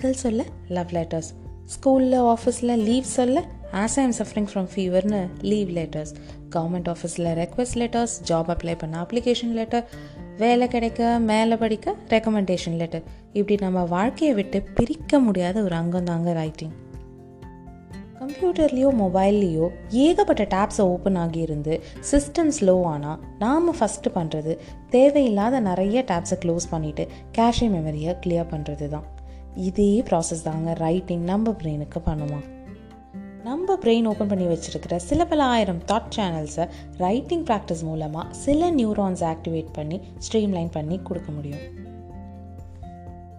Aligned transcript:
காதல் 0.00 0.20
சொல்ல 0.20 0.42
love 0.68 0.92
letters 0.92 1.28
ஸ்கூலில் 1.66 2.14
ஆஃபீஸில் 2.26 2.72
லீவ் 2.84 3.08
சொல்ல 3.08 3.38
as 3.80 3.96
I 3.98 4.02
am 4.02 4.14
suffering 4.18 4.48
from 4.50 4.68
ஃபீவர்னு 4.72 5.20
leave 5.42 5.70
letters 5.70 6.12
government 6.50 6.88
ஆஃபீஸில் 6.88 7.28
ரெக்வஸ்ட் 7.34 7.76
லெட்டர்ஸ் 7.76 8.14
ஜாப் 8.28 8.50
அப்ளை 8.50 8.74
பண்ண 8.76 8.96
அப்ளிகேஷன் 9.02 9.52
லெட்டர் 9.52 9.84
வேலை 10.36 10.68
கிடைக்க 10.68 11.10
மேலே 11.26 11.56
படிக்க 11.56 11.94
ரெக்கமெண்டேஷன் 12.08 12.76
லெட்டர் 12.76 13.04
இப்படி 13.32 13.58
நம்ம 13.62 13.82
வாழ்க்கையை 13.86 14.32
விட்டு 14.34 14.60
பிரிக்க 14.74 15.20
முடியாத 15.20 15.56
ஒரு 15.62 15.76
அங்கம் 15.76 16.04
தாங்க 16.04 16.32
ரைட்டிங் 16.32 16.74
கம்ப்யூட்டர்லேயோ 18.20 18.88
மொபைல்லையோ 18.96 19.66
ஏகப்பட்ட 20.00 20.42
டேப்ஸை 20.50 20.84
ஓப்பன் 20.86 21.16
ஆகியிருந்து 21.16 21.74
சிஸ்டம் 22.10 22.52
ஸ்லோ 22.58 22.76
ஆனால் 22.86 23.20
நாம் 23.38 23.70
ஃபஸ்ட்டு 23.78 24.14
பண்ணுறது 24.14 24.54
தேவையில்லாத 24.90 25.60
நிறைய 25.60 26.04
டேப்ஸை 26.08 26.38
க்ளோஸ் 26.38 26.66
பண்ணிவிட்டு 26.70 27.06
கேஷே 27.38 27.68
மெமரியை 27.68 28.14
கிளியர் 28.20 28.52
பண்ணுறது 28.52 28.88
தான் 28.88 29.06
இதே 29.54 30.02
ப்ராசஸ் 30.10 30.42
தாங்க 30.44 30.72
ரைட்டிங் 30.72 31.22
நம்ம 31.22 31.50
பிரெயினுக்கு 31.50 31.98
பண்ணுமா? 32.06 32.40
நம்ம 33.42 33.74
பிரெயின் 33.74 34.06
ஓப்பன் 34.06 34.26
பண்ணி 34.26 34.46
வச்சுருக்கிற 34.46 34.96
சில 34.96 35.26
பல 35.26 35.42
ஆயிரம் 35.42 35.78
தாட் 35.78 36.10
சேனல்ஸை 36.16 36.68
ரைட்டிங் 36.96 37.44
ப்ராக்டிஸ் 37.44 37.82
மூலமாக 37.82 38.32
சில 38.32 38.70
நியூரான்ஸ் 38.70 39.20
ஆக்டிவேட் 39.20 39.66
பண்ணி 39.72 40.00
ஸ்ட்ரீம்லைன் 40.28 40.70
பண்ணி 40.70 41.00
கொடுக்க 41.02 41.32
முடியும். 41.32 41.88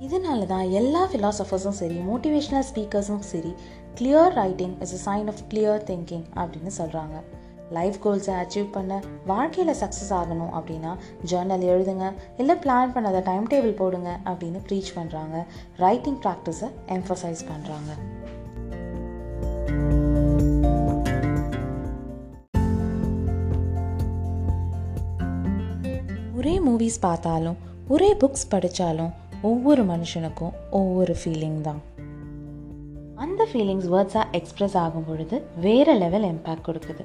இதனால 0.00 0.46
தான் 0.46 0.70
எல்லா 0.70 1.06
ஃபிலாசபர்ஸும் 1.06 1.68
சரி 1.68 1.96
மோட்டிவேஷ்னல் 1.96 2.62
ஸ்பீக்கர்ஸும் 2.74 3.18
சரி 3.18 3.54
clear 3.94 4.32
writing 4.32 4.80
is 4.80 5.08
a 5.08 5.12
sign 5.12 5.26
of 5.26 5.52
clear 5.54 5.84
thinking 5.84 6.24
அப்படின்னு 6.34 6.70
சொல்கிறாங்க 6.78 7.22
லைஃப் 7.78 7.98
கோல்ஸை 8.04 8.34
அச்சீவ் 8.42 8.68
பண்ண 8.76 9.00
வாழ்க்கையில் 9.26 9.74
சக்ஸஸ் 9.82 10.12
ஆகணும் 10.20 10.54
அப்படின்னா 10.58 10.92
ஜேர்னல் 11.30 11.66
எழுதுங்க. 11.72 12.06
இல்லை 12.36 12.56
பிளான் 12.64 12.94
பண்ணாத 12.96 13.22
டைம் 13.30 13.46
டேபிள் 13.52 13.78
போடுங்க 13.82 14.10
அப்படின்னு 14.24 14.60
ப்ரீச் 14.68 14.94
பண்ணுறாங்க 14.98 15.38
ரைட்டிங் 15.84 16.20
ப்ராக்டிஸை 16.26 16.70
எம்ஃபசைஸ் 16.96 17.44
பண்ணுறாங்க 17.52 17.92
ஒரே 26.38 26.54
மூவிஸ் 26.66 26.96
பார்த்தாலும் 27.00 27.58
ஒரே 27.94 28.08
புக்ஸ் 28.22 28.48
படித்தாலும் 28.50 29.12
ஒவ்வொரு 29.50 29.82
மனுஷனுக்கும் 29.90 30.54
ஒவ்வொரு 30.78 31.14
ஃபீலிங் 31.20 31.60
தான். 31.60 31.80
அந்த 33.24 33.42
ஃபீலிங்ஸ் 33.50 33.88
வேர்ட்ஸாக 33.92 34.26
எக்ஸ்ப்ரெஸ் 34.38 34.76
ஆகும் 34.82 35.06
பொழுது 35.08 35.36
வேறு 35.66 35.94
லெவல் 36.02 36.26
இம்பேக்ட் 36.30 36.66
கொடுக்குது. 36.66 37.04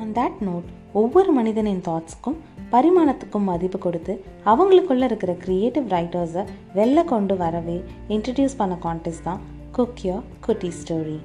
ஆன் 0.00 0.12
தேட் 0.12 0.40
நோட் 0.40 0.68
ஒவ்வொரு 0.92 1.32
மனிதனின் 1.32 1.80
தாட்ஸ்க்கும் 1.80 2.36
பரிமாணத்துக்கும் 2.70 3.46
மதிப்பு 3.50 3.78
கொடுத்து 3.78 4.24
அவங்களுக்குள்ளே 4.44 5.04
இருக்கிற 5.04 5.32
க்ரியேட்டிவ் 5.32 5.86
ரைட்டர்ஸை 5.90 6.42
வெளில 6.74 7.04
கொண்டு 7.04 7.36
வரவே 7.36 7.82
இன்ட்ரடியூஸ் 8.08 8.56
பண்ண 8.56 8.74
கான்டெஸ்ட் 8.86 9.22
தான் 9.22 9.40
குக்கியோ 9.76 10.22
குட்டி 10.40 10.70
ஸ்டோரி 10.80 11.18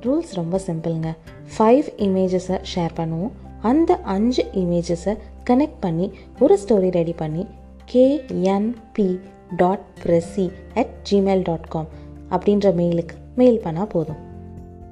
ரூல்ஸ் 0.00 0.34
ரொம்ப 0.34 0.60
சிம்பிளுங்க 0.66 1.12
ஃபைவ் 1.56 1.86
இமேஜஸை 1.98 2.58
ஷேர் 2.74 2.92
பண்ணுவோம். 2.96 3.32
அந்த 3.62 4.00
அஞ்சு 4.14 4.44
இமேஜஸை 4.54 5.14
கனெக்ட் 5.44 5.80
பண்ணி 5.80 6.06
ஒரு 6.40 6.58
ஸ்டோரி 6.58 6.90
ரெடி 6.90 7.12
பண்ணி 7.12 7.46
கேஎன்பி 7.92 9.08
டாட் 9.56 9.86
ப்ரெஸ்ஸி 10.04 10.50
அட் 10.74 10.94
ஜிமெயில் 11.10 11.42
டாட் 11.42 11.68
காம் 11.68 11.90
அப்படின்ற 12.30 12.72
மெயிலுக்கு 12.80 13.16
மெயில் 13.36 13.60
பண்ணால் 13.64 13.92
போதும். 13.94 14.20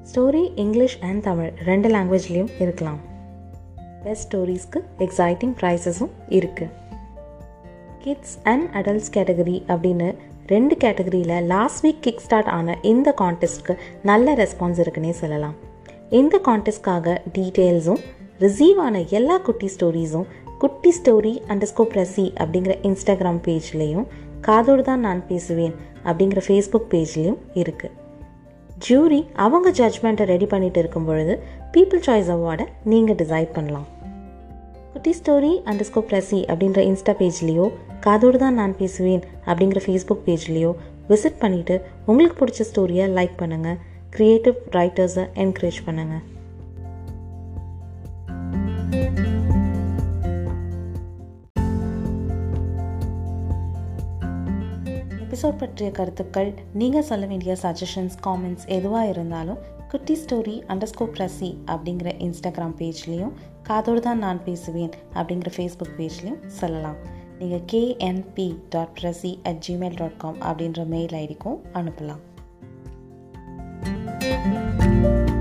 ஸ்டோரி 0.07 0.41
இங்கிலீஷ் 0.63 0.97
அண்ட் 1.07 1.21
தமிழ் 1.23 1.51
ரெண்டு 1.69 1.87
லாங்குவேஜ்லேயும் 1.93 2.51
இருக்கலாம். 2.63 2.99
பெஸ்ட் 4.03 4.25
ஸ்டோரிஸ்க்கு 4.27 4.79
எக்ஸைட்டிங் 5.05 5.53
ப்ரைஸஸும் 5.61 6.13
இருக்குது 6.37 6.73
கிட்ஸ் 8.03 8.35
அண்ட் 8.51 8.67
அடல்ட்ஸ் 8.79 9.11
கேட்டகரி 9.15 9.57
அப்படின்னு 9.73 10.07
ரெண்டு 10.53 10.75
கேட்டகரியில் 10.83 11.33
லாஸ்ட் 11.53 11.81
வீக் 11.85 12.01
கிக் 12.05 12.23
ஸ்டார்ட் 12.25 12.51
ஆன 12.57 12.77
இந்த 12.91 13.13
கான்டெஸ்ட்க்கு 13.21 13.75
நல்ல 14.03 14.35
ரெஸ்பான்ஸ் 14.41 14.79
இருக்குன்னே 14.83 15.13
சொல்லலாம். 15.21 15.55
இந்த 16.19 16.35
கான்டெஸ்ட்காக 16.47 17.17
டீட்டெயில்ஸும் 17.37 18.01
ரிசீவ் 18.39 18.79
ஆன 18.87 19.03
எல்லா 19.19 19.37
குட்டி 19.49 19.69
ஸ்டோரிஸும் 19.75 20.27
குட்டி 20.63 20.91
ஸ்டோரி 20.99 21.35
அண்டர் 21.51 21.71
ஸ்கோப் 21.73 21.95
ரசி 21.99 22.27
அப்படிங்கிற 22.41 22.75
இன்ஸ்டாகிராம் 22.89 23.43
பேஜ்லேயும் 23.47 24.07
காதோடு 24.41 24.83
தான் 24.83 24.99
நான் 24.99 25.23
பேசுவேன் 25.27 25.75
அப்படிங்கிற 26.05 26.41
ஃபேஸ்புக் 26.47 26.91
பேஜ்லேயும் 26.93 27.39
இருக்குது 27.55 28.05
ஜூரி 28.77 29.25
அவங்க 29.33 29.71
ஜட்ஜ்மெண்ட்டை 29.71 30.23
ரெடி 30.23 30.45
பண்ணிட்டு 30.45 30.79
இருக்கும் 30.79 31.05
பொழுது 31.05 31.43
பீப்புள் 31.71 32.01
சாய்ஸ் 32.07 32.31
அவார்டை 32.31 32.65
நீங்கள் 32.83 33.15
டிசைட் 33.15 33.53
பண்ணலாம். 33.53 33.87
குட்டி 34.93 35.15
ஸ்டோரி 35.19 35.51
அண்டர் 35.65 35.87
ஸ்கோப் 35.91 36.11
ரசி 36.11 36.39
அப்படின்ற 36.51 36.79
இன்ஸ்டா 36.89 37.13
பேஜ்லேயோ 37.19 37.71
காதோடு 37.99 38.37
தான் 38.37 38.53
நான் 38.53 38.77
பேசுவேன் 38.77 39.23
அப்படிங்கிற 39.45 39.81
ஃபேஸ்புக் 39.85 40.25
பேஜ்லேயோ 40.25 40.75
விசிட் 41.09 41.41
பண்ணிவிட்டு 41.41 41.81
உங்களுக்கு 42.05 42.45
பிடிச்ச 42.45 42.63
ஸ்டோரியை 42.71 43.07
லைக் 43.09 43.37
பண்ணுங்கள் 43.39 43.77
க்ரியேட்டிவ் 44.15 44.55
ரைட்டர்ஸை 44.71 45.25
என்கரேஜ் 45.35 45.79
பண்ணுங்கள் 45.85 46.23
எபிசோட் 55.37 55.57
பற்றிய 55.57 55.91
கருத்துக்கள் 55.91 56.53
நீங்கள் 56.73 57.01
சொல்ல 57.01 57.25
வேண்டிய 57.25 57.57
சஜஷன்ஸ் 57.61 58.15
காமெண்ட்ஸ் 58.23 58.67
எதுவாக 58.67 59.09
இருந்தாலும் 59.09 59.57
குட்டி 59.87 60.17
ஸ்டோரி 60.25 60.55
அண்டர்ஸ்கோப் 60.67 61.17
ரசி 61.17 61.55
அப்படிங்கிற 61.67 62.11
இன்ஸ்டாகிராம் 62.25 62.73
பேஜ்லேயும் 62.77 63.31
காதோடு 63.63 64.01
தான் 64.01 64.17
நான் 64.17 64.43
பேசுவேன் 64.43 64.89
அப்படிங்கிற 65.13 65.45
ஃபேஸ்புக் 65.57 65.93
பேஜ்லேயும் 65.97 66.45
சொல்லலாம். 66.45 66.95
நீங்கள் 67.39 67.61
KNP 67.71 68.55
dot 68.69 68.99
Rasi 69.01 69.37
at 69.43 69.63
Gmail 69.67 69.95
dot 69.95 70.17
com 70.17 70.41
அப்படின்ற 70.41 70.85
மெயில் 70.85 71.13
ஐடிக்கும் 71.13 71.59
அனுப்பலாம். 71.73 72.21
thank 74.79 75.29
you 75.29 75.36